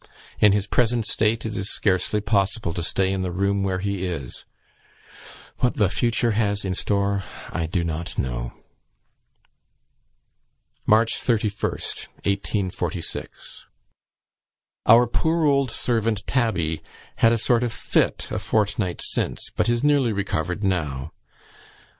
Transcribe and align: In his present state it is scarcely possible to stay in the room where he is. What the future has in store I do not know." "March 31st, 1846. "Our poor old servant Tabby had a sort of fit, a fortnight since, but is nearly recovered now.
In 0.39 0.51
his 0.51 0.65
present 0.65 1.05
state 1.05 1.45
it 1.45 1.55
is 1.55 1.69
scarcely 1.69 2.21
possible 2.21 2.73
to 2.73 2.81
stay 2.81 3.13
in 3.13 3.21
the 3.21 3.29
room 3.29 3.61
where 3.61 3.77
he 3.77 4.03
is. 4.03 4.45
What 5.59 5.75
the 5.75 5.89
future 5.89 6.31
has 6.31 6.65
in 6.65 6.73
store 6.73 7.23
I 7.51 7.67
do 7.67 7.83
not 7.83 8.17
know." 8.17 8.51
"March 10.87 11.13
31st, 11.19 12.07
1846. 12.25 13.67
"Our 14.87 15.05
poor 15.05 15.45
old 15.45 15.69
servant 15.69 16.25
Tabby 16.25 16.81
had 17.17 17.31
a 17.31 17.37
sort 17.37 17.63
of 17.63 17.71
fit, 17.71 18.27
a 18.31 18.39
fortnight 18.39 19.03
since, 19.03 19.51
but 19.55 19.69
is 19.69 19.83
nearly 19.83 20.11
recovered 20.11 20.63
now. 20.63 21.11